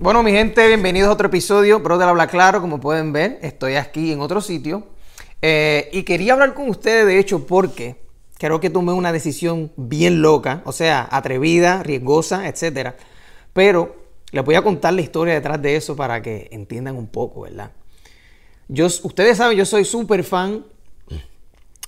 Bueno, 0.00 0.24
mi 0.24 0.32
gente, 0.32 0.66
bienvenidos 0.66 1.08
a 1.08 1.12
otro 1.12 1.28
episodio. 1.28 1.78
Brother 1.78 2.08
Habla 2.08 2.26
Claro, 2.26 2.60
como 2.60 2.80
pueden 2.80 3.12
ver, 3.12 3.38
estoy 3.42 3.76
aquí 3.76 4.10
en 4.10 4.20
otro 4.20 4.40
sitio. 4.40 4.88
Eh, 5.40 5.88
y 5.92 6.02
quería 6.02 6.32
hablar 6.32 6.52
con 6.52 6.68
ustedes, 6.68 7.06
de 7.06 7.20
hecho, 7.20 7.46
porque 7.46 7.94
creo 8.36 8.58
que 8.58 8.70
tomé 8.70 8.92
una 8.92 9.12
decisión 9.12 9.70
bien 9.76 10.20
loca, 10.20 10.62
o 10.64 10.72
sea, 10.72 11.06
atrevida, 11.08 11.84
riesgosa, 11.84 12.48
etc. 12.48 12.94
Pero 13.52 13.94
les 14.32 14.44
voy 14.44 14.56
a 14.56 14.62
contar 14.62 14.94
la 14.94 15.00
historia 15.00 15.34
detrás 15.34 15.62
de 15.62 15.76
eso 15.76 15.94
para 15.94 16.20
que 16.20 16.48
entiendan 16.50 16.96
un 16.96 17.06
poco, 17.06 17.42
¿verdad? 17.42 17.70
Yo, 18.66 18.86
ustedes 18.86 19.36
saben, 19.36 19.56
yo 19.56 19.64
soy 19.64 19.84
súper 19.84 20.24
fan 20.24 20.64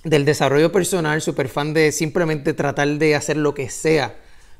del 0.05 0.23
desarrollo 0.23 0.71
personal, 0.71 1.21
súper 1.21 1.49
fan 1.49 1.73
de 1.73 1.91
simplemente 1.91 2.53
tratar 2.53 2.87
de 2.87 3.15
hacer 3.15 3.35
lo 3.35 3.53
que 3.53 3.69
sea 3.69 4.15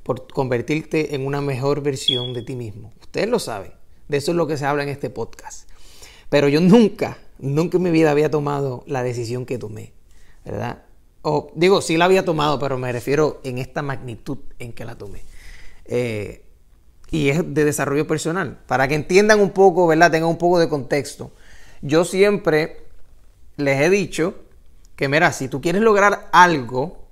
por 0.07 0.25
convertirte 0.29 1.15
en 1.15 1.25
una 1.25 1.41
mejor 1.41 1.81
versión 1.81 2.33
de 2.33 2.41
ti 2.41 2.55
mismo. 2.55 2.93
Ustedes 3.01 3.27
lo 3.27 3.39
saben. 3.39 3.73
De 4.07 4.15
eso 4.15 4.31
es 4.31 4.37
lo 4.37 4.47
que 4.47 4.55
se 4.55 4.65
habla 4.65 4.83
en 4.83 4.87
este 4.87 5.09
podcast. 5.09 5.69
Pero 6.29 6.47
yo 6.47 6.61
nunca, 6.61 7.17
nunca 7.39 7.75
en 7.75 7.83
mi 7.83 7.91
vida 7.91 8.11
había 8.11 8.31
tomado 8.31 8.85
la 8.87 9.03
decisión 9.03 9.45
que 9.45 9.57
tomé, 9.57 9.91
¿verdad? 10.45 10.83
O 11.23 11.51
digo, 11.55 11.81
sí 11.81 11.97
la 11.97 12.05
había 12.05 12.23
tomado, 12.23 12.57
pero 12.57 12.77
me 12.77 12.89
refiero 12.89 13.41
en 13.43 13.57
esta 13.57 13.81
magnitud 13.81 14.37
en 14.59 14.71
que 14.71 14.85
la 14.85 14.97
tomé. 14.97 15.23
Eh, 15.83 16.41
y 17.11 17.27
es 17.27 17.53
de 17.53 17.65
desarrollo 17.65 18.07
personal. 18.07 18.59
Para 18.65 18.87
que 18.87 18.95
entiendan 18.95 19.41
un 19.41 19.49
poco, 19.49 19.87
¿verdad? 19.87 20.09
Tengan 20.09 20.29
un 20.29 20.37
poco 20.37 20.57
de 20.57 20.69
contexto. 20.69 21.31
Yo 21.81 22.05
siempre 22.05 22.77
les 23.57 23.81
he 23.81 23.89
dicho 23.89 24.35
que, 24.95 25.09
mira, 25.09 25.33
si 25.33 25.49
tú 25.49 25.59
quieres 25.59 25.81
lograr 25.81 26.29
algo, 26.31 27.06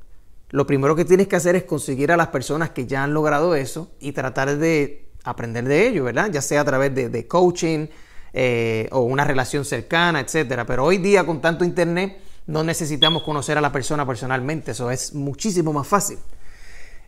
lo 0.49 0.67
primero 0.67 0.95
que 0.95 1.05
tienes 1.05 1.27
que 1.27 1.35
hacer 1.35 1.55
es 1.55 1.63
conseguir 1.63 2.11
a 2.11 2.17
las 2.17 2.27
personas 2.27 2.69
que 2.69 2.85
ya 2.85 3.03
han 3.03 3.13
logrado 3.13 3.55
eso 3.55 3.91
y 3.99 4.11
tratar 4.11 4.57
de 4.57 5.09
aprender 5.23 5.65
de 5.65 5.87
ello, 5.87 6.03
¿verdad? 6.03 6.29
Ya 6.31 6.41
sea 6.41 6.61
a 6.61 6.65
través 6.65 6.93
de, 6.93 7.27
coaching 7.27 7.87
eh, 8.33 8.87
o 8.91 9.01
una 9.01 9.23
relación 9.23 9.65
cercana, 9.65 10.19
etcétera. 10.19 10.65
Pero 10.65 10.85
hoy 10.85 10.97
día 10.97 11.25
con 11.25 11.41
tanto 11.41 11.65
internet 11.65 12.17
no 12.47 12.63
necesitamos 12.63 13.23
conocer 13.23 13.57
a 13.57 13.61
la 13.61 13.71
persona 13.71 14.05
personalmente, 14.05 14.71
eso 14.71 14.91
es 14.91 15.13
muchísimo 15.13 15.73
más 15.73 15.87
fácil. 15.87 16.19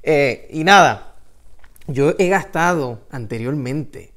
Eh, 0.01 0.47
y 0.51 0.63
nada, 0.63 1.16
yo 1.88 2.16
he 2.17 2.29
gastado 2.29 3.01
anteriormente, 3.11 4.13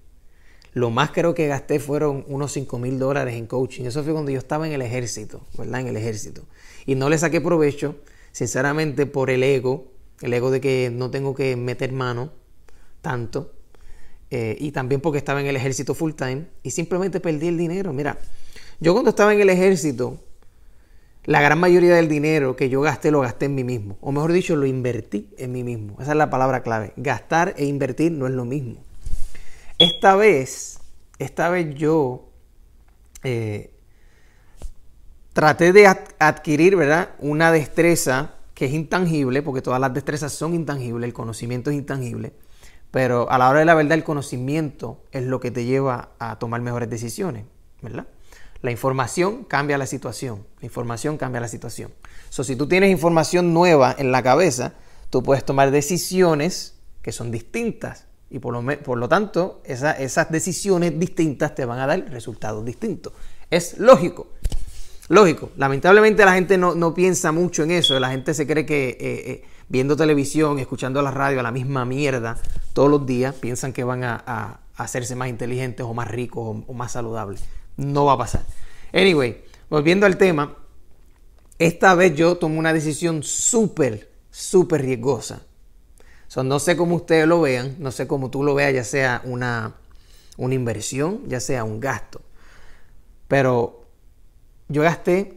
lo 0.72 0.90
más 0.90 1.10
creo 1.10 1.34
que 1.34 1.46
gasté 1.46 1.78
fueron 1.78 2.24
unos 2.28 2.52
5 2.52 2.78
mil 2.78 2.98
dólares 2.98 3.34
en 3.34 3.46
coaching. 3.46 3.84
Eso 3.84 4.04
fue 4.04 4.12
cuando 4.12 4.30
yo 4.30 4.38
estaba 4.38 4.66
en 4.66 4.72
el 4.72 4.82
ejército, 4.82 5.40
¿verdad? 5.58 5.80
En 5.80 5.88
el 5.88 5.96
ejército. 5.96 6.42
Y 6.86 6.94
no 6.94 7.08
le 7.08 7.18
saqué 7.18 7.40
provecho 7.40 7.96
sinceramente 8.32 9.06
por 9.06 9.30
el 9.30 9.42
ego, 9.42 9.92
el 10.20 10.32
ego 10.32 10.50
de 10.50 10.60
que 10.60 10.90
no 10.92 11.10
tengo 11.10 11.34
que 11.34 11.56
meter 11.56 11.92
mano 11.92 12.32
tanto, 13.00 13.52
eh, 14.30 14.56
y 14.60 14.70
también 14.70 15.00
porque 15.00 15.18
estaba 15.18 15.40
en 15.40 15.46
el 15.46 15.56
ejército 15.56 15.94
full 15.94 16.12
time 16.12 16.46
y 16.62 16.70
simplemente 16.70 17.20
perdí 17.20 17.48
el 17.48 17.58
dinero. 17.58 17.92
Mira, 17.92 18.18
yo 18.78 18.92
cuando 18.92 19.10
estaba 19.10 19.34
en 19.34 19.40
el 19.40 19.50
ejército, 19.50 20.20
la 21.24 21.42
gran 21.42 21.58
mayoría 21.58 21.96
del 21.96 22.08
dinero 22.08 22.56
que 22.56 22.68
yo 22.68 22.80
gasté 22.80 23.10
lo 23.10 23.20
gasté 23.20 23.46
en 23.46 23.54
mí 23.54 23.64
mismo, 23.64 23.98
o 24.00 24.12
mejor 24.12 24.32
dicho, 24.32 24.56
lo 24.56 24.66
invertí 24.66 25.30
en 25.36 25.52
mí 25.52 25.64
mismo. 25.64 25.96
Esa 26.00 26.12
es 26.12 26.16
la 26.16 26.30
palabra 26.30 26.62
clave. 26.62 26.92
Gastar 26.96 27.54
e 27.56 27.66
invertir 27.66 28.12
no 28.12 28.26
es 28.26 28.32
lo 28.32 28.44
mismo. 28.44 28.82
Esta 29.78 30.14
vez, 30.14 30.78
esta 31.18 31.48
vez 31.48 31.74
yo 31.74 32.30
eh, 33.24 33.70
traté 35.32 35.72
de 35.72 35.86
adquirir, 36.18 36.76
¿verdad? 36.76 37.10
Una 37.18 37.52
destreza 37.52 38.34
que 38.54 38.66
es 38.66 38.72
intangible, 38.72 39.42
porque 39.42 39.62
todas 39.62 39.80
las 39.80 39.94
destrezas 39.94 40.32
son 40.32 40.54
intangibles, 40.54 41.06
el 41.08 41.14
conocimiento 41.14 41.70
es 41.70 41.76
intangible, 41.76 42.32
pero 42.90 43.30
a 43.30 43.38
la 43.38 43.48
hora 43.48 43.60
de 43.60 43.64
la 43.64 43.74
verdad 43.74 43.92
el 43.92 44.04
conocimiento 44.04 45.02
es 45.12 45.24
lo 45.24 45.40
que 45.40 45.50
te 45.50 45.64
lleva 45.64 46.10
a 46.18 46.38
tomar 46.38 46.60
mejores 46.60 46.90
decisiones, 46.90 47.44
¿verdad? 47.80 48.06
La 48.62 48.70
información 48.70 49.44
cambia 49.44 49.78
la 49.78 49.86
situación, 49.86 50.44
la 50.60 50.66
información 50.66 51.16
cambia 51.16 51.40
la 51.40 51.48
situación. 51.48 51.92
So, 52.28 52.44
si 52.44 52.56
tú 52.56 52.68
tienes 52.68 52.90
información 52.90 53.54
nueva 53.54 53.94
en 53.96 54.12
la 54.12 54.22
cabeza, 54.22 54.74
tú 55.08 55.22
puedes 55.22 55.44
tomar 55.44 55.70
decisiones 55.70 56.74
que 57.00 57.12
son 57.12 57.30
distintas 57.30 58.06
y 58.28 58.38
por 58.38 58.52
lo, 58.52 58.82
por 58.82 58.98
lo 58.98 59.08
tanto 59.08 59.62
esas 59.64 60.30
decisiones 60.30 60.98
distintas 60.98 61.54
te 61.54 61.64
van 61.64 61.78
a 61.78 61.86
dar 61.86 62.10
resultados 62.10 62.64
distintos. 62.64 63.14
Es 63.50 63.78
lógico. 63.78 64.28
Lógico, 65.10 65.50
lamentablemente 65.56 66.24
la 66.24 66.34
gente 66.34 66.56
no, 66.56 66.94
piensa 66.94 67.32
mucho 67.32 67.64
en 67.64 67.72
eso, 67.72 67.98
la 67.98 68.10
gente 68.10 68.32
se 68.32 68.46
cree 68.46 68.64
que 68.64 68.90
eh, 68.90 68.96
eh, 69.00 69.44
viendo 69.68 69.96
televisión, 69.96 70.60
escuchando 70.60 71.02
la 71.02 71.10
radio, 71.10 71.42
la 71.42 71.50
misma 71.50 71.84
mierda 71.84 72.38
todos 72.74 72.88
los 72.88 73.06
días, 73.06 73.34
piensan 73.34 73.72
que 73.72 73.82
van 73.82 74.04
a, 74.04 74.60
hacerse 74.76 75.16
más 75.16 75.28
inteligentes 75.28 75.84
o 75.84 75.92
más 75.94 76.06
ricos 76.06 76.62
o, 76.64 76.72
más 76.74 76.92
saludables. 76.92 77.42
No 77.76 78.04
va 78.04 78.12
a 78.12 78.18
pasar. 78.18 78.44
Anyway, 78.92 79.42
volviendo 79.68 80.06
al 80.06 80.16
tema, 80.16 80.56
esta 81.58 81.96
vez 81.96 82.14
yo 82.14 82.36
tomo 82.36 82.60
una 82.60 82.72
decisión 82.72 83.24
súper, 83.24 84.12
súper 84.30 84.82
riesgosa. 84.82 85.42
no 86.36 86.60
sé 86.60 86.76
cómo 86.76 86.94
ustedes 86.94 87.26
lo 87.26 87.40
vean, 87.40 87.74
no 87.80 87.90
sé 87.90 88.06
cómo 88.06 88.30
tú 88.30 88.44
lo 88.44 88.54
veas, 88.54 88.74
ya 88.74 88.84
sea 88.84 89.22
una, 89.24 89.74
una 90.36 90.54
inversión, 90.54 91.22
ya 91.26 91.40
sea 91.40 91.64
un 91.64 91.80
gasto. 91.80 92.20
Pero 93.26 93.79
yo 94.70 94.82
gasté 94.82 95.36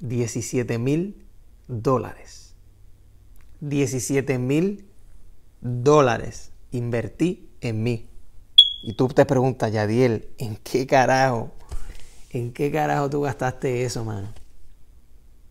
17 0.00 0.78
mil 0.78 1.24
dólares. 1.68 2.54
17 3.60 4.38
mil 4.38 4.86
dólares 5.60 6.52
invertí 6.72 7.48
en 7.60 7.82
mí. 7.82 8.08
Y 8.82 8.94
tú 8.94 9.08
te 9.08 9.24
preguntas, 9.24 9.72
Yadiel, 9.72 10.28
¿en 10.38 10.56
qué 10.56 10.86
carajo? 10.86 11.52
¿En 12.30 12.52
qué 12.52 12.70
carajo 12.70 13.08
tú 13.08 13.22
gastaste 13.22 13.84
eso, 13.84 14.04
mano? 14.04 14.32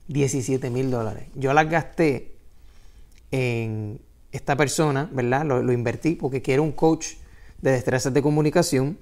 17 0.07 0.69
mil 0.69 0.91
dólares. 0.91 1.27
Yo 1.35 1.53
las 1.53 1.69
gasté 1.69 2.35
en 3.31 3.99
esta 4.31 4.55
persona, 4.55 5.09
¿verdad? 5.11 5.45
Lo, 5.45 5.71
invertí 5.71 6.15
porque 6.15 6.41
quiero 6.41 6.63
un 6.63 6.71
coach 6.71 7.13
de 7.61 7.71
destrezas 7.71 8.13
de 8.13 8.21
comunicación 8.21 8.97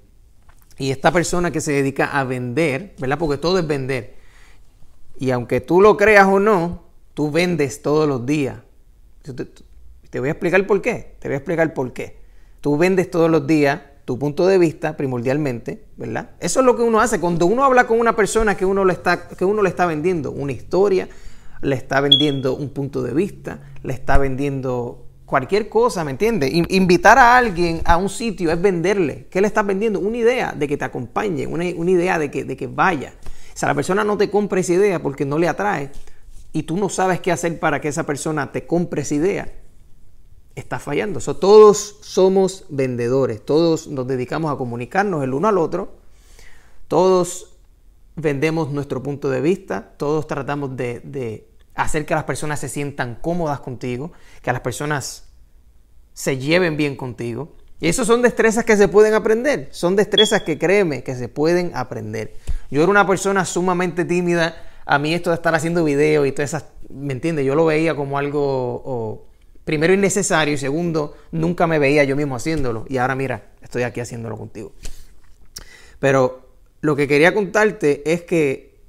y 0.78 0.92
esta 0.92 1.12
persona 1.12 1.52
que 1.52 1.62
se 1.62 1.72
dedica 1.72 2.06
a 2.06 2.24
vender, 2.24 2.96
¿verdad? 3.00 3.18
Porque 3.18 3.38
todo 3.38 3.60
es 3.60 3.68
vender. 3.68 4.16
Y 5.18 5.32
aunque 5.32 5.62
tú 5.62 5.82
lo 5.82 5.96
creas 5.96 6.28
o 6.28 6.40
no, 6.40 6.84
tú 7.14 7.32
vendes 7.32 7.82
todos 7.82 8.08
los 8.08 8.26
días. 8.26 8.58
Te 10.10 10.20
voy 10.20 10.30
a 10.30 10.32
explicar 10.34 10.66
por 10.68 10.82
qué. 10.82 11.16
Te 11.20 11.28
voy 11.28 11.36
a 11.36 11.38
explicar 11.38 11.74
por 11.74 11.94
qué. 11.94 12.20
Tú 12.62 12.78
vendes 12.78 13.10
todos 13.10 13.30
los 13.30 13.48
días 13.48 13.82
tu 14.06 14.20
punto 14.20 14.46
de 14.46 14.60
vista 14.60 14.96
primordialmente, 14.96 15.84
¿verdad? 15.98 16.32
Eso 16.40 16.60
es 16.60 16.66
lo 16.66 16.76
que 16.76 16.84
uno 16.84 17.00
hace. 17.00 17.20
Cuando 17.20 17.48
uno 17.48 17.64
habla 17.64 17.88
con 17.88 18.00
una 18.00 18.16
persona 18.16 18.56
que 18.56 18.66
uno 18.66 18.86
le 18.86 18.94
está, 18.94 19.28
que 19.30 19.46
uno 19.46 19.64
le 19.64 19.70
está 19.70 19.88
vendiendo 19.88 20.32
una 20.32 20.52
historia, 20.52 21.10
le 21.62 21.76
está 21.76 22.02
vendiendo 22.02 22.56
un 22.56 22.70
punto 22.70 23.02
de 23.02 23.14
vista, 23.14 23.62
le 23.82 23.94
está 23.94 24.20
vendiendo 24.20 25.05
cualquier 25.26 25.70
cosa, 25.70 26.04
¿me 26.04 26.12
entiendes? 26.12 26.52
Invitar 26.70 27.18
a 27.18 27.38
alguien 27.38 27.82
a 27.86 27.98
un 27.98 28.10
sitio 28.10 28.52
es 28.52 28.62
venderle. 28.62 29.28
¿Qué 29.30 29.42
le 29.42 29.48
estás 29.48 29.66
vendiendo? 29.66 30.00
Una 30.00 30.18
idea 30.18 30.54
de 30.54 30.68
que 30.68 30.78
te 30.78 30.86
acompañe, 30.86 31.48
una, 31.48 31.66
idea 31.66 32.20
de 32.20 32.30
que, 32.30 32.44
de 32.44 32.56
que 32.56 32.68
vaya. 32.68 33.14
O 33.54 33.58
sea, 33.58 33.70
la 33.70 33.76
persona 33.76 34.04
no 34.04 34.18
te 34.18 34.30
compra 34.30 34.60
esa 34.60 34.74
idea 34.74 35.02
porque 35.02 35.26
no 35.26 35.38
le 35.38 35.48
atrae 35.48 35.92
y 36.54 36.64
tú 36.64 36.78
no 36.78 36.90
sabes 36.90 37.20
qué 37.20 37.32
hacer 37.32 37.60
para 37.60 37.82
que 37.82 37.88
esa 37.88 38.06
persona 38.06 38.52
te 38.52 38.68
compre 38.68 39.02
esa 39.02 39.16
idea. 39.16 39.54
Estás 40.56 40.82
fallando. 40.82 41.20
todos 41.20 41.98
somos 42.02 42.66
vendedores, 42.70 43.44
todos 43.44 43.88
nos 43.88 44.08
dedicamos 44.08 44.54
a 44.54 44.58
comunicarnos 44.58 45.24
el 45.24 45.34
uno 45.34 45.50
al 45.50 45.58
otro, 45.58 45.96
todos 46.88 47.58
vendemos 48.16 48.72
nuestro 48.72 49.04
punto 49.04 49.30
de 49.30 49.42
vista, 49.42 49.96
todos 49.98 50.28
tratamos 50.28 50.78
de 50.78 51.50
hacer 51.76 52.06
que 52.06 52.16
las 52.16 52.24
personas 52.24 52.60
se 52.60 52.70
sientan 52.70 53.16
cómodas 53.16 53.60
contigo, 53.60 54.12
que 54.42 54.52
las 54.52 54.62
personas 54.62 55.26
se 56.14 56.38
lleven 56.38 56.78
bien 56.78 56.96
contigo. 56.96 57.56
Y 57.80 57.90
eso 57.90 58.06
son 58.06 58.22
destrezas 58.22 58.64
que 58.64 58.78
se 58.78 58.88
pueden 58.88 59.14
aprender, 59.14 59.68
son 59.72 59.96
destrezas 59.96 60.44
que 60.44 60.58
créeme 60.58 61.04
que 61.04 61.14
se 61.16 61.28
pueden 61.28 61.72
aprender. 61.76 62.34
Yo 62.72 62.82
era 62.82 62.90
una 62.90 63.06
persona 63.06 63.44
sumamente 63.44 64.06
tímida, 64.06 64.56
a 64.86 64.98
mí 64.98 65.14
esto 65.14 65.30
de 65.30 65.36
estar 65.36 65.54
haciendo 65.54 65.84
videos 65.84 66.26
y 66.26 66.32
todas 66.32 66.52
esas, 66.52 66.66
¿me 66.90 67.12
entiendes? 67.12 67.46
Yo 67.46 67.54
lo 67.54 67.66
veía 67.66 67.96
como 67.96 68.18
algo, 68.18 69.28
primero, 69.66 69.94
innecesario 69.94 70.54
y 70.54 70.58
segundo, 70.58 71.18
nunca 71.32 71.68
me 71.68 71.80
veía 71.80 72.06
yo 72.06 72.16
mismo 72.16 72.36
haciéndolo. 72.36 72.86
Y 72.88 72.98
ahora 72.98 73.16
mira, 73.16 73.52
estoy 73.62 73.84
aquí 73.84 74.00
haciéndolo 74.00 74.38
contigo. 74.38 74.72
Pero 76.00 76.50
lo 76.80 76.96
que 76.96 77.08
quería 77.08 77.34
contarte 77.34 78.10
es 78.12 78.22
que 78.22 78.80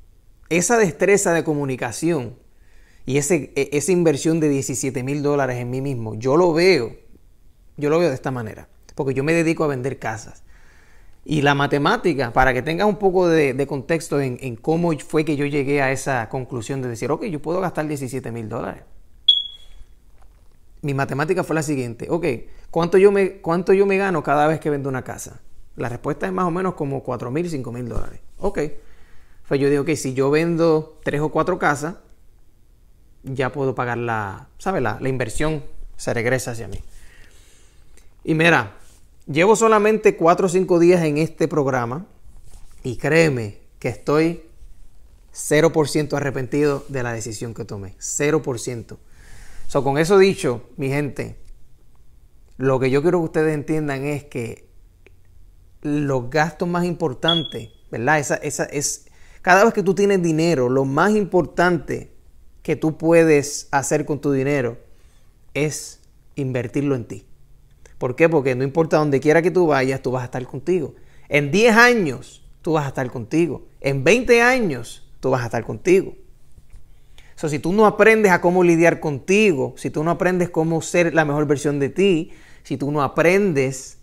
esa 0.48 0.78
destreza 0.78 1.32
de 1.32 1.42
comunicación, 1.42 2.36
y 3.06 3.18
ese, 3.18 3.52
e, 3.54 3.70
esa 3.72 3.92
inversión 3.92 4.40
de 4.40 4.48
17 4.48 5.02
mil 5.04 5.22
dólares 5.22 5.56
en 5.58 5.70
mí 5.70 5.80
mismo, 5.80 6.16
yo 6.16 6.36
lo 6.36 6.52
veo, 6.52 6.94
yo 7.76 7.88
lo 7.88 8.00
veo 8.00 8.08
de 8.08 8.14
esta 8.14 8.32
manera, 8.32 8.68
porque 8.96 9.14
yo 9.14 9.24
me 9.24 9.32
dedico 9.32 9.64
a 9.64 9.68
vender 9.68 9.98
casas. 9.98 10.42
Y 11.24 11.42
la 11.42 11.54
matemática, 11.54 12.32
para 12.32 12.52
que 12.52 12.62
tengas 12.62 12.86
un 12.86 12.96
poco 12.96 13.28
de, 13.28 13.66
contexto 13.66 14.20
en, 14.20 14.56
cómo 14.56 14.96
fue 14.98 15.24
que 15.24 15.36
yo 15.36 15.46
llegué 15.46 15.82
a 15.82 15.90
esa 15.90 16.28
conclusión 16.28 16.82
de 16.82 16.88
decir, 16.88 17.10
ok, 17.10 17.24
yo 17.24 17.40
puedo 17.40 17.60
gastar 17.60 17.88
17 17.88 18.30
mil 18.30 18.48
dólares. 18.48 18.82
mi 20.82 20.94
matemática 20.94 21.42
fue 21.42 21.54
la 21.56 21.62
siguiente. 21.62 22.06
Ok, 22.10 22.26
¿cuánto 22.70 22.96
yo 22.96 23.10
me, 23.10 23.38
cuánto 23.38 23.72
yo 23.72 23.86
me 23.86 23.96
gano 23.96 24.22
cada 24.22 24.46
vez 24.46 24.60
que 24.60 24.70
vendo 24.70 24.88
una 24.88 25.02
casa? 25.02 25.40
La 25.74 25.88
respuesta 25.88 26.26
es 26.26 26.32
más 26.32 26.46
o 26.46 26.50
menos 26.50 26.74
como 26.74 27.02
4 27.02 27.30
mil, 27.30 27.50
5 27.50 27.72
mil 27.72 27.88
dólares. 27.88 28.20
Ok. 28.38 28.60
Pues 29.48 29.60
yo 29.60 29.70
digo 29.70 29.84
que 29.84 29.96
si 29.96 30.14
yo 30.14 30.30
vendo 30.30 30.98
tres 31.04 31.20
o 31.20 31.28
cuatro 31.28 31.58
casas, 31.58 31.96
ya 33.26 33.52
puedo 33.52 33.75
pagar 33.75 33.99
la, 33.99 34.49
¿sabes? 34.58 34.82
La, 34.82 34.99
la 35.00 35.08
inversión 35.08 35.62
se 35.96 36.14
regresa 36.14 36.52
hacia 36.52 36.69
mí. 36.69 36.78
Y 38.25 38.34
mira, 38.34 38.76
llevo 39.26 39.56
solamente 39.56 40.17
4 40.17 40.46
o 40.46 40.49
5 40.49 40.78
días 40.78 41.02
en 41.05 41.19
este 41.19 41.49
programa 41.49 42.06
y 42.82 42.96
créeme 42.96 43.58
que 43.78 43.88
estoy 43.88 44.43
0% 45.32 46.14
arrepentido 46.14 46.84
de 46.88 47.02
la 47.02 47.12
decisión 47.12 47.52
que 47.55 47.64
tomé. 47.64 47.94
0%. 47.99 48.96
So, 49.69 49.84
con 49.84 49.99
eso 49.99 50.19
dicho, 50.19 50.69
mi 50.76 50.88
gente, 50.88 51.37
lo 52.56 52.81
que 52.81 52.90
yo 52.90 53.02
quiero 53.02 53.19
que 53.19 53.25
ustedes 53.25 53.55
entiendan 53.55 54.05
es 54.05 54.25
que 54.25 54.69
los 55.82 56.31
gastos 56.31 56.69
más 56.69 56.84
importantes, 56.84 57.70
¿verdad? 57.90 58.19
Esa, 58.19 58.37
esa 58.37 58.64
es, 58.64 59.06
cada 59.43 59.64
vez 59.64 59.75
que 59.75 59.82
tú 59.82 59.94
tienes 59.94 60.23
dinero, 60.23 60.69
lo 60.69 60.84
más 60.84 61.12
importante 61.12 62.15
que 62.66 62.74
tú 62.74 62.98
puedes 62.98 63.68
hacer 63.70 64.04
con 64.04 64.20
tu 64.20 64.32
dinero 64.32 64.78
es 65.54 66.00
invertirlo 66.34 66.96
en 66.96 67.04
ti. 67.04 67.24
¿Por 67.96 68.16
qué? 68.16 68.28
Porque 68.28 68.56
no 68.56 68.64
importa 68.64 68.96
donde 68.96 69.20
quiera 69.20 69.40
que 69.40 69.52
tú 69.52 69.68
vayas, 69.68 70.02
tú 70.02 70.10
vas 70.10 70.22
a 70.22 70.24
estar 70.24 70.44
contigo. 70.46 70.96
En 71.28 71.52
10 71.52 71.76
años, 71.76 72.44
tú 72.62 72.72
vas 72.72 72.84
a 72.84 72.88
estar 72.88 73.08
contigo. 73.08 73.68
En 73.80 74.02
20 74.02 74.42
años, 74.42 75.08
tú 75.20 75.30
vas 75.30 75.42
a 75.42 75.44
estar 75.44 75.64
contigo. 75.64 76.16
So, 77.36 77.48
si 77.48 77.60
tú 77.60 77.72
no 77.72 77.86
aprendes 77.86 78.32
a 78.32 78.40
cómo 78.40 78.64
lidiar 78.64 78.98
contigo, 78.98 79.74
si 79.76 79.90
tú 79.90 80.02
no 80.02 80.10
aprendes 80.10 80.50
cómo 80.50 80.82
ser 80.82 81.14
la 81.14 81.24
mejor 81.24 81.46
versión 81.46 81.78
de 81.78 81.90
ti, 81.90 82.32
si 82.64 82.76
tú 82.76 82.90
no 82.90 83.00
aprendes 83.00 83.98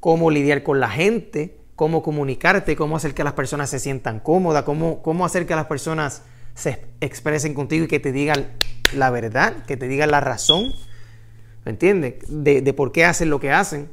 cómo 0.00 0.30
lidiar 0.30 0.62
con 0.62 0.80
la 0.80 0.90
gente, 0.90 1.56
cómo 1.76 2.02
comunicarte, 2.02 2.76
cómo 2.76 2.98
hacer 2.98 3.14
que 3.14 3.24
las 3.24 3.32
personas 3.32 3.70
se 3.70 3.78
sientan 3.78 4.20
cómodas, 4.20 4.64
cómo, 4.64 5.00
cómo 5.00 5.24
hacer 5.24 5.46
que 5.46 5.54
las 5.54 5.64
personas 5.64 6.24
se 6.54 6.84
expresen 7.00 7.54
contigo 7.54 7.84
y 7.84 7.88
que 7.88 8.00
te 8.00 8.12
digan 8.12 8.48
la 8.94 9.10
verdad, 9.10 9.64
que 9.66 9.76
te 9.76 9.88
digan 9.88 10.10
la 10.10 10.20
razón, 10.20 10.72
¿me 11.64 11.72
entiendes? 11.72 12.14
De, 12.28 12.72
por 12.72 12.92
qué 12.92 13.04
hacen 13.04 13.30
lo 13.30 13.40
que 13.40 13.52
hacen. 13.52 13.88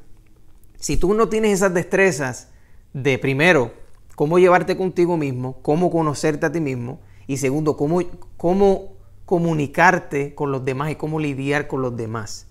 Si 0.80 0.98
tú 0.98 1.14
no 1.14 1.30
tienes 1.30 1.54
esas 1.54 1.74
destrezas 1.74 2.50
de 2.94 3.18
primero, 3.18 3.74
cómo 4.16 4.40
llevarte 4.40 4.78
contigo 4.78 5.18
mismo, 5.18 5.62
cómo 5.62 5.92
conocerte 5.92 6.46
a 6.46 6.52
ti 6.52 6.60
mismo, 6.60 7.00
y 7.28 7.38
segundo, 7.38 7.78
cómo, 7.78 8.02
cómo 8.38 8.96
comunicarte 9.26 10.34
con 10.34 10.52
los 10.52 10.64
demás 10.64 10.92
y 10.92 10.96
cómo 10.96 11.20
lidiar 11.20 11.68
con 11.68 11.82
los 11.82 11.96
demás. 11.96 12.48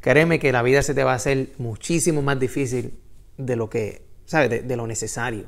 Créeme 0.00 0.38
que 0.38 0.52
la 0.52 0.62
vida 0.62 0.82
se 0.82 0.94
te 0.94 1.04
va 1.04 1.12
a 1.12 1.16
hacer 1.16 1.50
muchísimo 1.58 2.22
más 2.22 2.38
difícil 2.38 2.94
de 3.36 3.56
lo 3.56 3.68
que, 3.68 4.02
¿sabes? 4.24 4.66
De, 4.66 4.76
lo 4.76 4.86
necesario. 4.86 5.46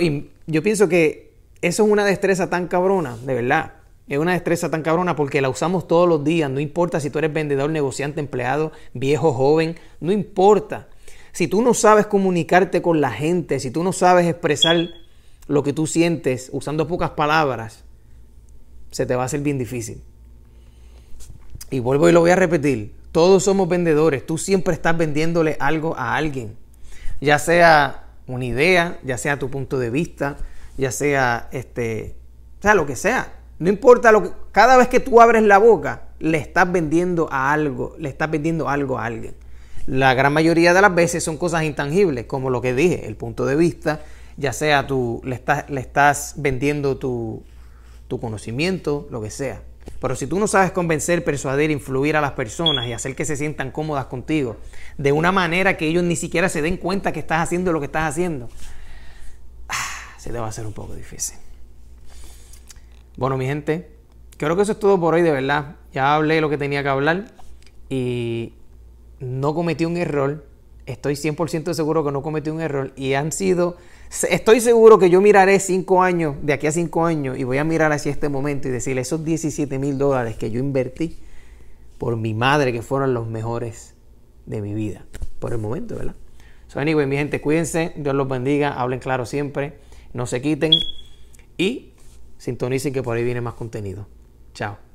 y 0.00 0.30
yo 0.46 0.62
pienso 0.62 0.88
que 0.88 1.29
eso 1.62 1.84
es 1.84 1.90
una 1.90 2.04
destreza 2.04 2.48
tan 2.48 2.68
cabrona, 2.68 3.16
de 3.16 3.34
verdad. 3.34 3.72
Es 4.08 4.18
una 4.18 4.32
destreza 4.32 4.70
tan 4.70 4.82
cabrona 4.82 5.14
porque 5.14 5.40
la 5.40 5.48
usamos 5.48 5.86
todos 5.86 6.08
los 6.08 6.24
días. 6.24 6.50
No 6.50 6.58
importa 6.58 6.98
si 6.98 7.10
tú 7.10 7.18
eres 7.18 7.32
vendedor, 7.32 7.70
negociante, 7.70 8.18
empleado, 8.18 8.72
viejo, 8.92 9.32
joven. 9.32 9.76
No 10.00 10.10
importa. 10.10 10.88
Si 11.32 11.46
tú 11.46 11.62
no 11.62 11.74
sabes 11.74 12.06
comunicarte 12.06 12.82
con 12.82 13.00
la 13.00 13.12
gente, 13.12 13.60
si 13.60 13.70
tú 13.70 13.84
no 13.84 13.92
sabes 13.92 14.26
expresar 14.26 14.88
lo 15.46 15.62
que 15.62 15.72
tú 15.72 15.86
sientes 15.86 16.48
usando 16.52 16.88
pocas 16.88 17.10
palabras, 17.10 17.84
se 18.90 19.06
te 19.06 19.14
va 19.14 19.22
a 19.22 19.26
hacer 19.26 19.40
bien 19.40 19.58
difícil. 19.58 20.02
Y 21.70 21.78
vuelvo 21.78 22.08
y 22.08 22.12
lo 22.12 22.20
voy 22.20 22.30
a 22.30 22.36
repetir. 22.36 22.92
Todos 23.12 23.44
somos 23.44 23.68
vendedores. 23.68 24.26
Tú 24.26 24.38
siempre 24.38 24.74
estás 24.74 24.96
vendiéndole 24.96 25.56
algo 25.60 25.96
a 25.96 26.16
alguien. 26.16 26.56
Ya 27.20 27.38
sea 27.38 28.06
una 28.26 28.44
idea, 28.44 28.98
ya 29.04 29.18
sea 29.18 29.38
tu 29.38 29.50
punto 29.50 29.78
de 29.78 29.90
vista, 29.90 30.36
ya 30.76 30.90
sea 30.90 31.48
este, 31.52 32.16
o 32.58 32.62
sea, 32.62 32.74
lo 32.74 32.86
que 32.86 32.96
sea. 32.96 33.32
No 33.58 33.68
importa 33.68 34.12
lo 34.12 34.22
que 34.22 34.30
cada 34.52 34.76
vez 34.76 34.88
que 34.88 35.00
tú 35.00 35.20
abres 35.20 35.42
la 35.42 35.58
boca, 35.58 36.08
le 36.18 36.38
estás 36.38 36.70
vendiendo 36.70 37.28
a 37.32 37.52
algo, 37.52 37.94
le 37.98 38.08
estás 38.08 38.30
vendiendo 38.30 38.68
algo 38.68 38.98
a 38.98 39.06
alguien. 39.06 39.34
La 39.86 40.14
gran 40.14 40.32
mayoría 40.32 40.74
de 40.74 40.82
las 40.82 40.94
veces 40.94 41.24
son 41.24 41.36
cosas 41.36 41.64
intangibles, 41.64 42.26
como 42.26 42.50
lo 42.50 42.60
que 42.60 42.74
dije, 42.74 43.06
el 43.06 43.16
punto 43.16 43.46
de 43.46 43.56
vista, 43.56 44.00
ya 44.36 44.52
sea 44.52 44.86
tú 44.86 45.20
le 45.24 45.34
estás, 45.34 45.68
le 45.70 45.80
estás 45.80 46.34
vendiendo 46.36 46.98
tu, 46.98 47.42
conocimiento, 48.20 49.08
lo 49.10 49.22
que 49.22 49.30
sea. 49.30 49.62
Pero 50.00 50.14
si 50.14 50.26
tú 50.26 50.38
no 50.38 50.46
sabes 50.46 50.72
convencer, 50.72 51.24
persuadir, 51.24 51.70
influir 51.70 52.16
a 52.16 52.20
las 52.20 52.32
personas 52.32 52.86
y 52.86 52.92
hacer 52.92 53.16
que 53.16 53.24
se 53.24 53.36
sientan 53.36 53.70
cómodas 53.70 54.06
contigo 54.06 54.56
de 54.98 55.12
una 55.12 55.32
manera 55.32 55.76
que 55.76 55.88
ellos 55.88 56.04
ni 56.04 56.16
siquiera 56.16 56.48
se 56.48 56.60
den 56.60 56.76
cuenta 56.76 57.12
que 57.12 57.20
estás 57.20 57.40
haciendo 57.40 57.72
lo 57.72 57.80
que 57.80 57.86
estás 57.86 58.08
haciendo, 58.10 58.48
se 60.20 60.30
te 60.30 60.38
va 60.38 60.46
a 60.46 60.48
hacer 60.50 60.66
un 60.66 60.72
poco 60.72 60.94
difícil. 60.94 61.38
Bueno, 63.16 63.36
mi 63.36 63.46
gente, 63.46 63.90
creo 64.36 64.54
que 64.56 64.62
eso 64.62 64.72
es 64.72 64.78
todo 64.78 65.00
por 65.00 65.14
hoy, 65.14 65.22
de 65.22 65.30
verdad. 65.30 65.76
Ya 65.92 66.14
hablé 66.14 66.40
lo 66.40 66.50
que 66.50 66.58
tenía 66.58 66.82
que 66.82 66.88
hablar 66.88 67.32
y 67.88 68.54
no 69.18 69.54
cometí 69.54 69.84
un 69.84 69.96
error. 69.96 70.46
Estoy 70.86 71.14
100% 71.14 71.72
seguro 71.72 72.04
que 72.04 72.12
no 72.12 72.22
cometí 72.22 72.50
un 72.50 72.60
error 72.60 72.92
y 72.96 73.14
han 73.14 73.32
sido 73.32 73.76
Estoy 74.28 74.60
seguro 74.60 74.98
que 74.98 75.08
yo 75.08 75.20
miraré 75.20 75.60
cinco 75.60 76.02
años, 76.02 76.34
de 76.42 76.52
aquí 76.52 76.66
a 76.66 76.72
cinco 76.72 77.06
años, 77.06 77.38
y 77.38 77.44
voy 77.44 77.58
a 77.58 77.64
mirar 77.64 77.92
hacia 77.92 78.10
este 78.10 78.28
momento 78.28 78.66
y 78.66 78.72
decirle 78.72 79.02
esos 79.02 79.24
17 79.24 79.78
mil 79.78 79.98
dólares 79.98 80.36
que 80.36 80.50
yo 80.50 80.58
invertí 80.58 81.16
por 81.96 82.16
mi 82.16 82.34
madre, 82.34 82.72
que 82.72 82.82
fueron 82.82 83.14
los 83.14 83.28
mejores 83.28 83.94
de 84.46 84.62
mi 84.62 84.74
vida. 84.74 85.06
Por 85.38 85.52
el 85.52 85.58
momento, 85.58 85.94
¿verdad? 85.94 86.16
So, 86.66 86.80
anyway, 86.80 87.06
mi 87.06 87.16
gente, 87.16 87.40
cuídense, 87.40 87.92
Dios 87.96 88.14
los 88.16 88.28
bendiga, 88.28 88.72
hablen 88.72 88.98
claro 88.98 89.26
siempre, 89.26 89.78
no 90.12 90.26
se 90.26 90.40
quiten 90.42 90.72
y 91.56 91.92
sintonicen 92.38 92.92
que 92.92 93.02
por 93.02 93.16
ahí 93.16 93.24
viene 93.24 93.40
más 93.40 93.54
contenido. 93.54 94.06
Chao. 94.54 94.89